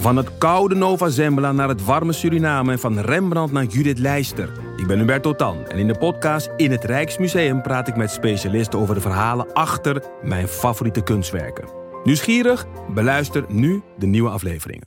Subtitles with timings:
[0.00, 4.52] Van het koude Nova Zembla naar het warme Suriname en van Rembrandt naar Judith Leister.
[4.76, 8.78] Ik ben Hubert Totan en in de podcast In het Rijksmuseum praat ik met specialisten
[8.78, 11.68] over de verhalen achter mijn favoriete kunstwerken.
[12.04, 12.66] Nieuwsgierig?
[12.94, 14.86] Beluister nu de nieuwe afleveringen.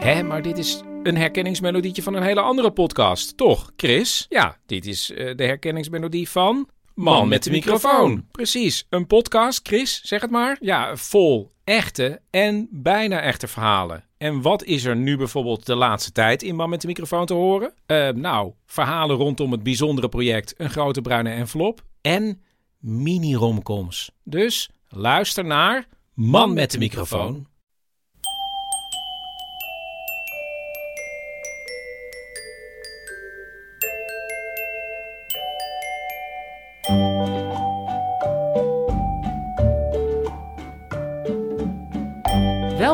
[0.00, 4.26] Hé, maar dit is een herkenningsmelodietje van een hele andere podcast, toch, Chris?
[4.28, 6.68] Ja, dit is uh, de herkenningsmelodie van...
[6.94, 8.26] Man met de microfoon.
[8.30, 10.56] Precies, een podcast, Chris, zeg het maar.
[10.60, 14.04] Ja, vol echte en bijna echte verhalen.
[14.18, 17.34] En wat is er nu bijvoorbeeld de laatste tijd in Man met de microfoon te
[17.34, 17.72] horen?
[17.86, 22.42] Uh, nou, verhalen rondom het bijzondere project Een Grote Bruine Envelop en
[22.78, 24.10] mini-romcoms.
[24.24, 27.46] Dus luister naar Man met de microfoon.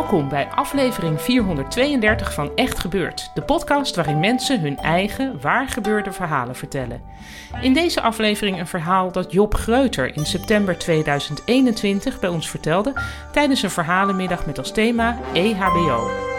[0.02, 6.56] Welkom bij aflevering 432 van Echt Gebeurd, de podcast waarin mensen hun eigen waargebeurde verhalen
[6.56, 7.02] vertellen.
[7.60, 12.92] In deze aflevering een verhaal dat Job Greuter in september 2021 bij ons vertelde
[13.32, 16.31] tijdens een verhalenmiddag met als thema EHBO.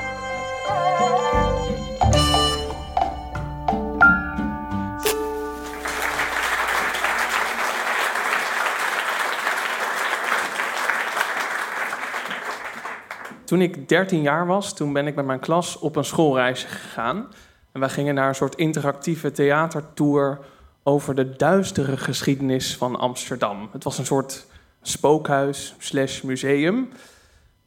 [13.54, 17.28] Toen ik 13 jaar was, toen ben ik met mijn klas op een schoolreis gegaan.
[17.72, 20.40] En wij gingen naar een soort interactieve theatertour
[20.84, 23.70] over de duistere geschiedenis van Amsterdam.
[23.72, 24.46] Het was een soort
[24.82, 26.90] spookhuis slash museum,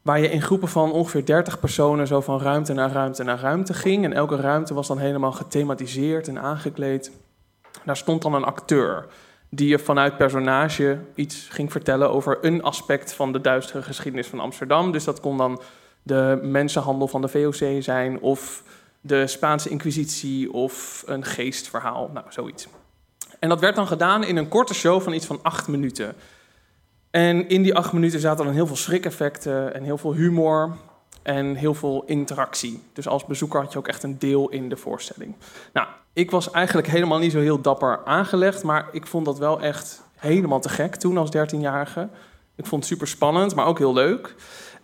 [0.03, 3.75] waar je in groepen van ongeveer 30 personen zo van ruimte naar ruimte naar ruimte
[3.75, 4.05] ging.
[4.05, 7.11] En elke ruimte was dan helemaal gethematiseerd en aangekleed.
[7.85, 9.07] Daar stond dan een acteur
[9.49, 14.41] die je vanuit personage iets ging vertellen over een aspect van de duistere geschiedenis van
[14.41, 14.93] Amsterdam.
[14.93, 15.61] Dus dat kon dan
[16.03, 18.63] de mensenhandel van de VOC zijn, of
[19.01, 22.69] de Spaanse Inquisitie, of een geestverhaal, nou zoiets.
[23.39, 26.15] En dat werd dan gedaan in een korte show van iets van acht minuten.
[27.11, 30.77] En in die acht minuten zaten dan heel veel schrikeffecten en heel veel humor
[31.27, 32.83] en heel veel interactie.
[32.93, 35.35] Dus als bezoeker had je ook echt een deel in de voorstelling.
[35.73, 39.61] Nou, ik was eigenlijk helemaal niet zo heel dapper aangelegd, maar ik vond dat wel
[39.61, 42.09] echt helemaal te gek toen als 13-jarige.
[42.55, 44.35] Ik vond het super spannend, maar ook heel leuk.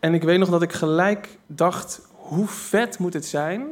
[0.01, 3.67] En ik weet nog dat ik gelijk dacht: hoe vet moet het zijn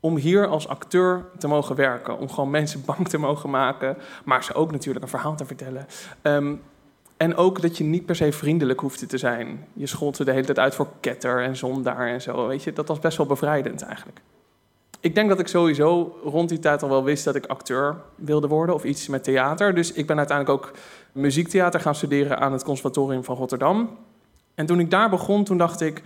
[0.00, 2.18] om hier als acteur te mogen werken?
[2.18, 5.86] Om gewoon mensen bang te mogen maken, maar ze ook natuurlijk een verhaal te vertellen.
[6.22, 6.62] Um,
[7.24, 9.66] en ook dat je niet per se vriendelijk hoefde te zijn.
[9.72, 12.46] Je schold ze de hele tijd uit voor ketter en zondaar en zo.
[12.46, 14.20] Weet je, dat was best wel bevrijdend eigenlijk.
[15.00, 18.48] Ik denk dat ik sowieso rond die tijd al wel wist dat ik acteur wilde
[18.48, 19.74] worden of iets met theater.
[19.74, 20.72] Dus ik ben uiteindelijk ook
[21.12, 23.96] muziektheater gaan studeren aan het Conservatorium van Rotterdam.
[24.54, 26.02] En toen ik daar begon, toen dacht ik,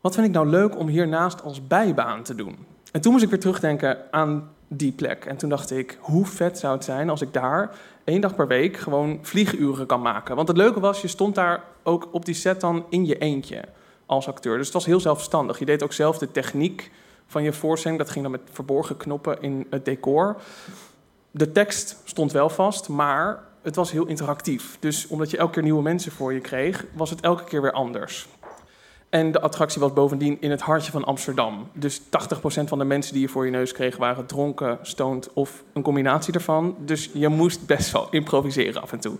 [0.00, 2.56] wat vind ik nou leuk om hiernaast als bijbaan te doen?
[2.92, 5.24] En toen moest ik weer terugdenken aan die plek.
[5.24, 7.70] En toen dacht ik, hoe vet zou het zijn als ik daar
[8.08, 10.36] één dag per week gewoon vlieguren kan maken.
[10.36, 13.64] Want het leuke was, je stond daar ook op die set dan in je eentje
[14.06, 14.56] als acteur.
[14.56, 15.58] Dus het was heel zelfstandig.
[15.58, 16.90] Je deed ook zelf de techniek
[17.26, 18.00] van je voorstelling.
[18.00, 20.36] Dat ging dan met verborgen knoppen in het decor.
[21.30, 24.76] De tekst stond wel vast, maar het was heel interactief.
[24.80, 27.72] Dus omdat je elke keer nieuwe mensen voor je kreeg, was het elke keer weer
[27.72, 28.28] anders.
[29.08, 31.68] En de attractie was bovendien in het hartje van Amsterdam.
[31.72, 32.04] Dus 80%
[32.64, 36.34] van de mensen die je voor je neus kreeg waren dronken, stoned of een combinatie
[36.34, 36.76] ervan.
[36.78, 39.16] Dus je moest best wel improviseren af en toe.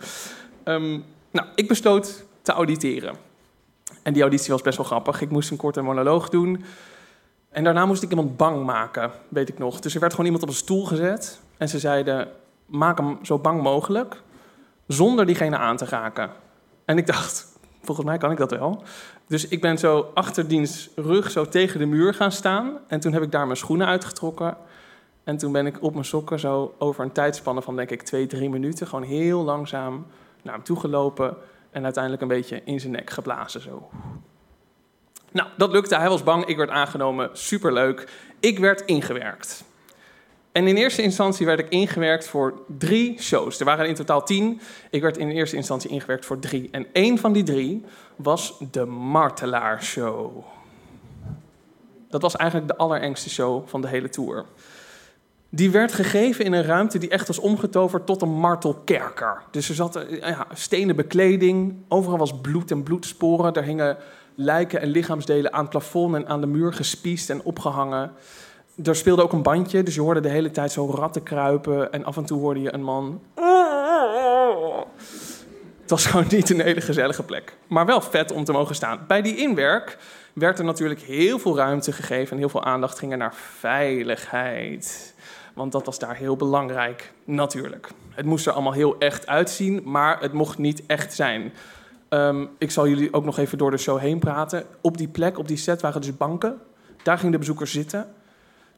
[0.64, 3.14] Um, nou, ik besloot te auditeren.
[4.02, 5.20] En die auditie was best wel grappig.
[5.20, 6.64] Ik moest een korte monoloog doen.
[7.50, 9.80] En daarna moest ik iemand bang maken, weet ik nog.
[9.80, 11.40] Dus er werd gewoon iemand op een stoel gezet.
[11.56, 12.28] En ze zeiden,
[12.66, 14.22] maak hem zo bang mogelijk,
[14.86, 16.30] zonder diegene aan te raken.
[16.84, 17.57] En ik dacht,
[17.94, 18.82] volgens mij kan ik dat wel.
[19.26, 22.78] Dus ik ben zo achter diens rug zo tegen de muur gaan staan.
[22.86, 24.56] En toen heb ik daar mijn schoenen uitgetrokken.
[25.24, 28.26] En toen ben ik op mijn sokken zo over een tijdspanne van denk ik twee,
[28.26, 28.86] drie minuten...
[28.86, 30.06] gewoon heel langzaam
[30.42, 31.36] naar hem toe gelopen...
[31.70, 33.90] en uiteindelijk een beetje in zijn nek geblazen zo.
[35.32, 35.96] Nou, dat lukte.
[35.96, 36.44] Hij was bang.
[36.44, 37.30] Ik werd aangenomen.
[37.32, 38.08] Superleuk.
[38.40, 39.64] Ik werd ingewerkt.
[40.52, 43.58] En in eerste instantie werd ik ingewerkt voor drie shows.
[43.58, 44.60] Er waren in totaal tien.
[44.90, 46.68] Ik werd in eerste instantie ingewerkt voor drie.
[46.70, 47.84] En één van die drie
[48.16, 50.44] was de Martelaar Show.
[52.08, 54.44] Dat was eigenlijk de allerengste show van de hele tour.
[55.50, 59.42] Die werd gegeven in een ruimte die echt was omgetoverd tot een martelkerker.
[59.50, 63.54] Dus er zat eh, ja, stenen bekleding, overal was bloed en bloedsporen.
[63.54, 63.96] Er hingen
[64.34, 68.12] lijken en lichaamsdelen aan het plafond en aan de muur gespiest en opgehangen
[68.84, 71.92] er speelde ook een bandje, dus je hoorde de hele tijd zo ratten kruipen.
[71.92, 73.20] En af en toe hoorde je een man.
[75.80, 77.56] Het was gewoon niet een hele gezellige plek.
[77.66, 79.04] Maar wel vet om te mogen staan.
[79.06, 79.98] Bij die inwerk
[80.32, 85.14] werd er natuurlijk heel veel ruimte gegeven en heel veel aandacht ging er naar veiligheid.
[85.54, 87.88] Want dat was daar heel belangrijk, natuurlijk.
[88.10, 91.52] Het moest er allemaal heel echt uitzien, maar het mocht niet echt zijn.
[92.08, 94.64] Ehm, ik zal jullie ook nog even door de show heen praten.
[94.80, 96.60] Op die plek, op die set, waren dus banken.
[97.02, 98.06] Daar gingen de bezoekers zitten.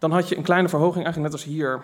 [0.01, 1.83] Dan had je een kleine verhoging, eigenlijk net als hier,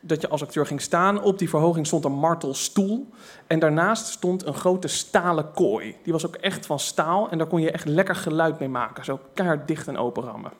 [0.00, 1.22] dat je als acteur ging staan.
[1.22, 3.08] Op die verhoging stond een martelstoel.
[3.46, 5.96] En daarnaast stond een grote stalen kooi.
[6.02, 9.04] Die was ook echt van staal en daar kon je echt lekker geluid mee maken.
[9.04, 10.52] Zo keihard dicht en open rammen.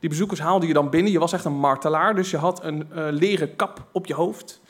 [0.00, 1.12] Die bezoekers haalde je dan binnen.
[1.12, 4.60] Je was echt een martelaar, dus je had een uh, leren kap op je hoofd.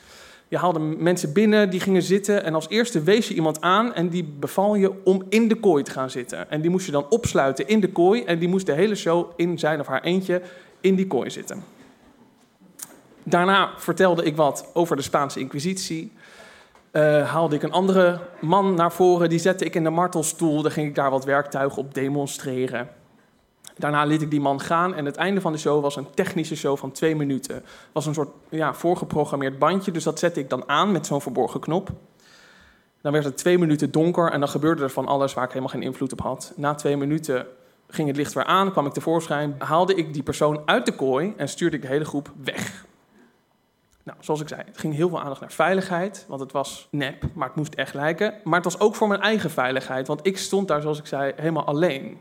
[0.49, 4.09] Je haalde mensen binnen, die gingen zitten en als eerste wees je iemand aan en
[4.09, 6.49] die beval je om in de kooi te gaan zitten.
[6.51, 9.31] En die moest je dan opsluiten in de kooi en die moest de hele show
[9.35, 10.41] in zijn of haar eentje
[10.81, 11.63] in die kooi zitten.
[13.23, 16.11] Daarna vertelde ik wat over de Spaanse Inquisitie.
[16.91, 20.61] Uh, haalde ik een andere man naar voren, die zette ik in de martelstoel.
[20.61, 22.89] Dan ging ik daar wat werktuigen op demonstreren.
[23.79, 26.55] Daarna liet ik die man gaan en het einde van de show was een technische
[26.55, 27.55] show van twee minuten.
[27.55, 31.21] Het was een soort ja, voorgeprogrammeerd bandje, dus dat zette ik dan aan met zo'n
[31.21, 31.89] verborgen knop.
[33.01, 35.73] Dan werd het twee minuten donker en dan gebeurde er van alles waar ik helemaal
[35.73, 36.53] geen invloed op had.
[36.55, 37.47] Na twee minuten
[37.87, 41.33] ging het licht weer aan, kwam ik tevoorschijn, haalde ik die persoon uit de kooi
[41.37, 42.85] en stuurde ik de hele groep weg.
[44.03, 47.23] Nou, zoals ik zei, het ging heel veel aandacht naar veiligheid, want het was nep,
[47.33, 48.33] maar het moest echt lijken.
[48.43, 51.33] Maar het was ook voor mijn eigen veiligheid, want ik stond daar, zoals ik zei,
[51.35, 52.19] helemaal alleen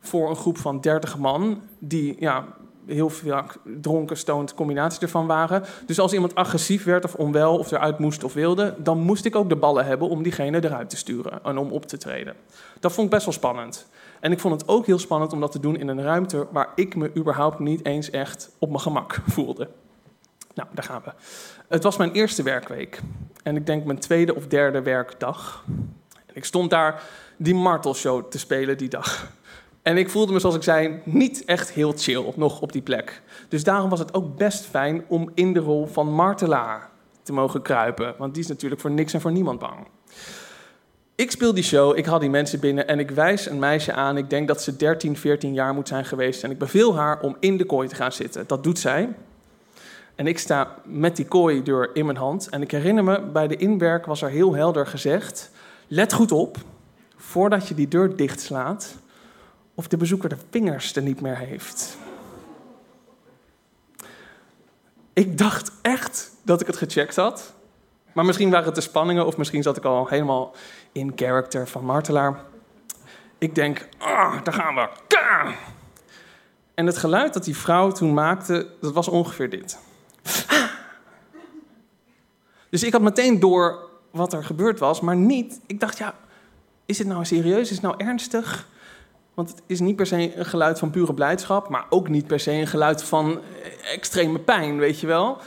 [0.00, 2.44] voor een groep van 30 man, die ja,
[2.86, 3.42] heel veel
[3.80, 5.64] dronken, stoned combinatie ervan waren.
[5.86, 9.36] Dus als iemand agressief werd of onwel of eruit moest of wilde, dan moest ik
[9.36, 12.34] ook de ballen hebben om diegene eruit te sturen en om op te treden.
[12.80, 13.86] Dat vond ik best wel spannend.
[14.20, 16.68] En ik vond het ook heel spannend om dat te doen in een ruimte waar
[16.74, 19.68] ik me überhaupt niet eens echt op mijn gemak voelde.
[20.54, 21.12] Nou, daar gaan we.
[21.68, 23.00] Het was mijn eerste werkweek.
[23.42, 25.64] En ik denk mijn tweede of derde werkdag.
[26.26, 27.02] En ik stond daar
[27.36, 29.30] die martelshow te spelen die dag.
[29.88, 33.22] En ik voelde me, zoals ik zei, niet echt heel chill nog op die plek.
[33.48, 36.90] Dus daarom was het ook best fijn om in de rol van martelaar
[37.22, 38.14] te mogen kruipen.
[38.18, 39.86] Want die is natuurlijk voor niks en voor niemand bang.
[41.14, 44.16] Ik speel die show, ik haal die mensen binnen en ik wijs een meisje aan.
[44.16, 46.44] Ik denk dat ze 13, 14 jaar moet zijn geweest.
[46.44, 48.44] En ik beveel haar om in de kooi te gaan zitten.
[48.46, 49.14] Dat doet zij.
[50.14, 52.48] En ik sta met die kooideur in mijn hand.
[52.48, 55.50] En ik herinner me, bij de inwerk was er heel helder gezegd...
[55.90, 56.56] Let goed op,
[57.16, 58.94] voordat je die deur dichtslaat
[59.78, 61.96] of de bezoeker de vingers er niet meer heeft.
[65.12, 67.54] Ik dacht echt dat ik het gecheckt had.
[68.12, 70.54] Maar misschien waren het de spanningen of misschien zat ik al helemaal
[70.92, 72.44] in character van martelaar.
[73.38, 74.88] Ik denk, ah, daar gaan we.
[76.74, 79.78] En het geluid dat die vrouw toen maakte, dat was ongeveer dit.
[82.70, 85.60] Dus ik had meteen door wat er gebeurd was, maar niet.
[85.66, 86.14] Ik dacht, ja,
[86.86, 87.60] is het nou serieus?
[87.60, 88.68] Is het nou ernstig?
[89.38, 92.40] Want het is niet per se een geluid van pure blijdschap, maar ook niet per
[92.40, 93.40] se een geluid van
[93.94, 95.38] extreme pijn, weet je wel.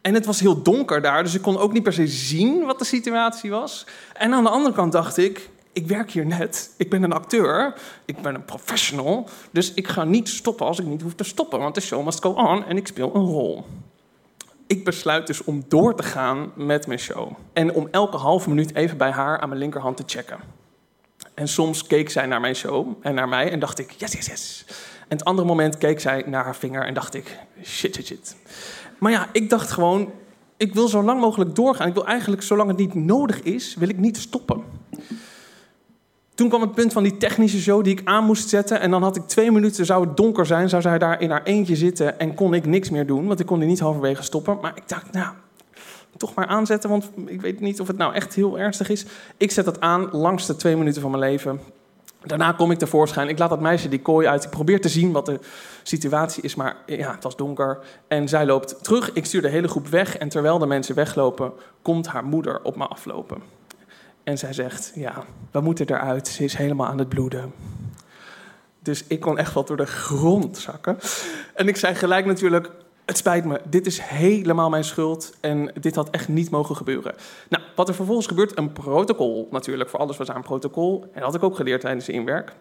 [0.00, 2.78] En het was heel donker daar, dus ik kon ook niet per se zien wat
[2.78, 3.86] de situatie was.
[4.12, 7.74] En aan de andere kant dacht ik, ik werk hier net, ik ben een acteur,
[8.04, 11.58] ik ben een professional, dus ik ga niet stoppen als ik niet hoef te stoppen,
[11.58, 13.64] want de show must go on en ik speel een rol.
[14.66, 17.32] Ik besluit dus om door te gaan met mijn show.
[17.52, 20.65] En om elke half minuut even bij haar aan mijn linkerhand te checken.
[21.34, 24.26] En soms keek zij naar mijn show en naar mij en dacht ik, yes, yes,
[24.26, 24.64] yes.
[25.08, 28.36] En het andere moment keek zij naar haar vinger en dacht ik, shit, shit, shit.
[28.98, 30.10] Maar ja, ik dacht gewoon,
[30.56, 31.88] ik wil zo lang mogelijk doorgaan.
[31.88, 34.62] Ik wil eigenlijk, zolang het niet nodig is, wil ik niet stoppen.
[36.34, 38.80] Toen kwam het punt van die technische show die ik aan moest zetten.
[38.80, 41.42] En dan had ik twee minuten, zou het donker zijn, zou zij daar in haar
[41.42, 43.26] eentje zitten en kon ik niks meer doen.
[43.26, 44.58] Want ik kon die niet halverwege stoppen.
[44.60, 45.34] Maar ik dacht, nou,
[46.16, 49.04] toch maar aanzetten, want ik weet niet of het nou echt heel ernstig is.
[49.36, 51.60] Ik zet dat aan langs de twee minuten van mijn leven.
[52.26, 53.28] Daarna kom ik tevoorschijn.
[53.28, 54.44] Ik laat dat meisje die kooi uit.
[54.44, 55.38] Ik probeer te zien wat de
[55.82, 57.78] situatie is, maar ja, het was donker.
[58.08, 59.12] En zij loopt terug.
[59.12, 60.16] Ik stuur de hele groep weg.
[60.16, 63.42] En terwijl de mensen weglopen, komt haar moeder op me aflopen.
[64.24, 66.28] En zij zegt: Ja, we moeten eruit.
[66.28, 67.52] Ze is helemaal aan het bloeden.
[68.82, 70.98] Dus ik kon echt wel door de grond zakken.
[71.54, 72.70] En ik zei gelijk natuurlijk:
[73.06, 77.14] het spijt me, dit is helemaal mijn schuld en dit had echt niet mogen gebeuren.
[77.48, 79.90] Nou, wat er vervolgens gebeurt, een protocol natuurlijk.
[79.90, 81.02] Voor alles was een protocol.
[81.02, 82.52] En dat had ik ook geleerd tijdens de inwerk.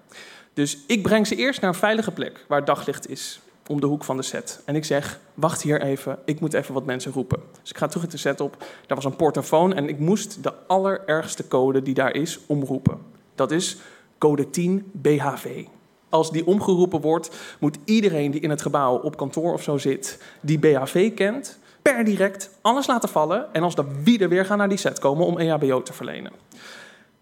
[0.53, 4.03] Dus ik breng ze eerst naar een veilige plek waar daglicht is, om de hoek
[4.03, 4.61] van de set.
[4.65, 7.39] En ik zeg, wacht hier even, ik moet even wat mensen roepen.
[7.61, 10.43] Dus ik ga terug in de set op, daar was een portofoon en ik moest
[10.43, 12.97] de allerergste code die daar is omroepen.
[13.35, 13.77] Dat is
[14.17, 15.65] code 10 BHV
[16.15, 17.29] als die omgeroepen wordt,
[17.59, 22.03] moet iedereen die in het gebouw op kantoor of zo zit, die BHV kent, per
[22.03, 25.37] direct alles laten vallen en als de er weer gaan naar die set komen om
[25.37, 26.31] EHBO te verlenen.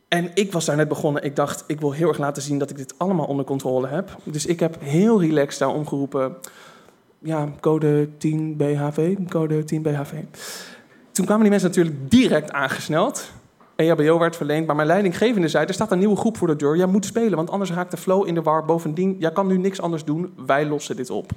[0.07, 1.23] En ik was daar net begonnen.
[1.23, 4.15] Ik dacht, ik wil heel erg laten zien dat ik dit allemaal onder controle heb.
[4.23, 6.35] Dus ik heb heel relaxed daar omgeroepen.
[7.19, 10.13] Ja, code 10 BHV, code 10 BHV.
[11.11, 13.31] Toen kwamen die mensen natuurlijk direct aangesneld.
[13.75, 15.65] EHBO werd verleend, maar mijn leidinggevende zei...
[15.65, 17.35] er staat een nieuwe groep voor de deur, jij moet spelen...
[17.35, 18.65] want anders raakt de flow in de war.
[18.65, 21.31] Bovendien, jij kan nu niks anders doen, wij lossen dit op.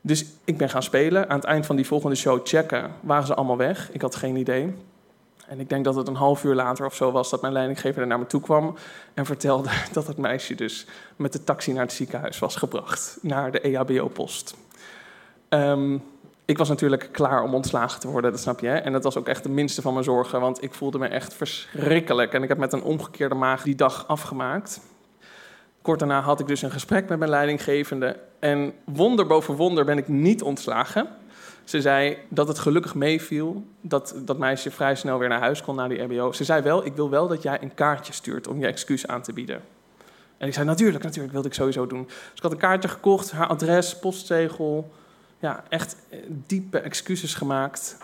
[0.00, 1.28] Dus ik ben gaan spelen.
[1.28, 3.92] Aan het eind van die volgende show checken, waren ze allemaal weg.
[3.92, 4.74] Ik had geen idee.
[5.48, 8.06] En ik denk dat het een half uur later of zo was dat mijn leidinggever
[8.06, 8.74] naar me toe kwam
[9.14, 10.86] en vertelde dat het meisje dus
[11.16, 14.56] met de taxi naar het ziekenhuis was gebracht, naar de EHBO-post.
[15.48, 16.02] Um,
[16.48, 18.66] ik was natuurlijk klaar om ontslagen te worden, dat snap je.
[18.66, 18.76] Hè?
[18.76, 21.34] En dat was ook echt de minste van mijn zorgen, want ik voelde me echt
[21.34, 22.32] verschrikkelijk.
[22.32, 24.80] En ik heb met een omgekeerde maag die dag afgemaakt.
[25.82, 28.16] Kort daarna had ik dus een gesprek met mijn leidinggevende.
[28.38, 31.08] En wonder boven wonder ben ik niet ontslagen.
[31.64, 35.76] Ze zei dat het gelukkig meeviel, dat dat meisje vrij snel weer naar huis kon
[35.76, 36.32] na die RBO.
[36.32, 39.22] Ze zei wel, ik wil wel dat jij een kaartje stuurt om je excuus aan
[39.22, 39.60] te bieden.
[40.38, 42.04] En ik zei, natuurlijk, natuurlijk, wilde ik sowieso doen.
[42.04, 44.90] Dus ik had een kaartje gekocht, haar adres, postzegel,
[45.38, 47.96] ja, echt eh, diepe excuses gemaakt.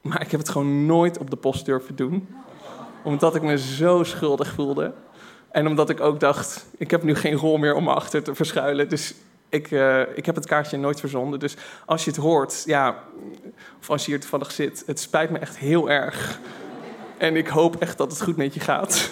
[0.00, 2.28] Maar ik heb het gewoon nooit op de post durven doen.
[3.02, 4.92] Omdat ik me zo schuldig voelde.
[5.50, 8.34] En omdat ik ook dacht, ik heb nu geen rol meer om me achter te
[8.34, 8.88] verschuilen.
[8.88, 9.14] Dus
[9.48, 11.38] ik, uh, ik heb het kaartje nooit verzonden.
[11.38, 13.04] Dus als je het hoort, ja,
[13.80, 16.40] of als je hier toevallig zit, het spijt me echt heel erg.
[17.18, 19.10] En ik hoop echt dat het goed met je gaat.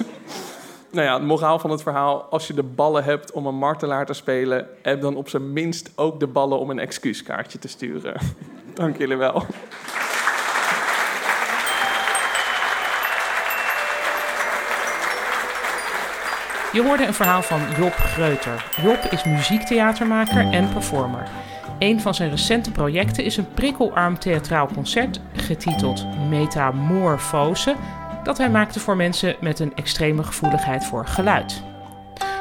[0.97, 4.07] Nou ja, het moraal van het verhaal: als je de ballen hebt om een martelaar
[4.07, 8.15] te spelen, heb dan op zijn minst ook de ballen om een excuuskaartje te sturen.
[8.75, 9.45] Dank jullie wel.
[16.73, 18.65] Je hoorde een verhaal van Job Greuter.
[18.83, 21.29] Job is muziektheatermaker en performer.
[21.79, 27.75] Een van zijn recente projecten is een prikkelarm theatraal concert getiteld Metamorfose,
[28.27, 31.63] dat hij maakte voor mensen met een extreme gevoeligheid voor geluid.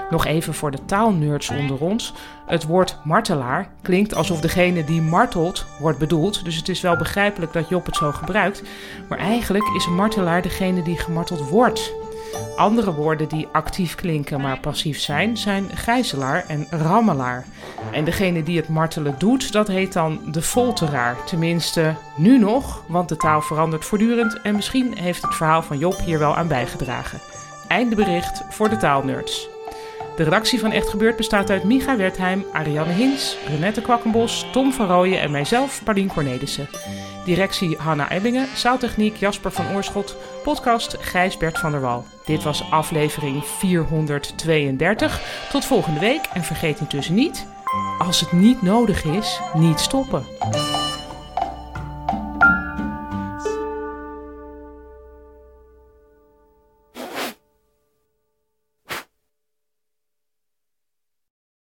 [0.10, 2.14] Nog even voor de taalnerds onder ons.
[2.46, 7.54] Het woord martelaar klinkt alsof degene die martelt wordt bedoeld, dus het is wel begrijpelijk
[7.54, 8.64] dat Job het zo gebruikt.
[9.10, 11.94] Maar eigenlijk is een martelaar degene die gemarteld wordt.
[12.56, 17.46] Andere woorden die actief klinken maar passief zijn, zijn gijzelaar en rammelaar.
[17.92, 21.24] En degene die het martelen doet, dat heet dan de folteraar.
[21.26, 26.00] Tenminste, nu nog, want de taal verandert voortdurend en misschien heeft het verhaal van Job
[26.06, 27.20] hier wel aan bijgedragen.
[27.68, 29.50] Einde bericht voor de taalnerds.
[30.16, 34.88] De redactie van Echt Gebeurd bestaat uit Micha Wertheim, Ariane Hins, Renette Kwakkenbos, Tom van
[34.88, 36.68] Rooyen en mijzelf, Paulien Cornelissen.
[37.26, 42.06] Directie Hanna Ebbingen, zaaltechniek Jasper van Oorschot, podcast Gijsbert van der Wal.
[42.26, 45.48] Dit was aflevering 432.
[45.50, 47.46] Tot volgende week en vergeet intussen niet,
[47.98, 50.24] als het niet nodig is, niet stoppen.